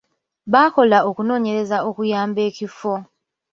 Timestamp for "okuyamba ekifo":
1.89-2.93